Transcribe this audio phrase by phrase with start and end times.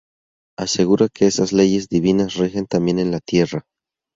[0.57, 3.65] asegura que esas leyes divinas rigen también en la tierra